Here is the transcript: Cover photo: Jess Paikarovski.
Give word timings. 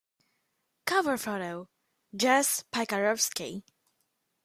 Cover 0.87 1.15
photo: 1.15 1.69
Jess 2.15 2.63
Paikarovski. 2.73 3.61